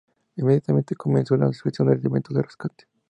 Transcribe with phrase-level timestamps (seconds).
[0.35, 2.85] Inmediatamente comenzó la extracción del elemento de rescate.